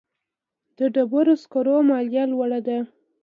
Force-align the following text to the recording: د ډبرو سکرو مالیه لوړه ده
د 0.77 0.79
ډبرو 0.93 1.33
سکرو 1.43 1.75
مالیه 1.89 2.23
لوړه 2.31 2.59
ده 2.67 2.77